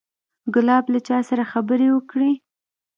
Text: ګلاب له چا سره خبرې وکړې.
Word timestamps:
ګلاب 0.53 0.85
له 0.93 0.99
چا 1.07 1.17
سره 1.29 1.43
خبرې 1.51 1.87
وکړې. 1.91 2.31